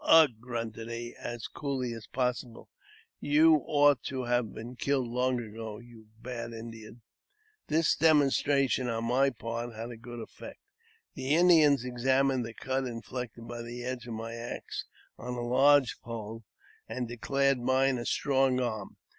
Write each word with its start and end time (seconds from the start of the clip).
'"Ugh!" 0.03 0.31
grunted 0.41 0.89
he, 0.89 1.13
as 1.21 1.47
coolly 1.47 1.93
as 1.93 2.07
possible," 2.07 2.71
you 3.19 3.57
ought 3.67 4.01
to 4.05 4.23
have 4.23 4.51
been 4.51 4.75
killed 4.75 5.07
long 5.07 5.39
ago, 5.39 5.77
you 5.77 6.07
bad 6.19 6.53
Indian!" 6.53 7.03
This 7.67 7.95
demonstration 7.95 8.89
on 8.89 9.03
my 9.05 9.29
part 9.29 9.75
had 9.75 9.91
a 9.91 9.97
good 9.97 10.19
effect. 10.19 10.57
The 11.13 11.35
Indians 11.35 11.85
examined 11.85 12.43
the 12.43 12.55
cut 12.55 12.85
inflicted 12.85 13.47
by 13.47 13.61
the 13.61 13.83
edge 13.83 14.07
of 14.07 14.15
my 14.15 14.33
axe 14.33 14.85
on 15.19 15.35
the 15.35 15.41
lodge 15.41 15.97
pole, 16.01 16.45
and 16.89 17.07
declared 17.07 17.59
mine 17.59 17.99
a 17.99 18.05
strong 18.07 18.59
arm. 18.59 18.97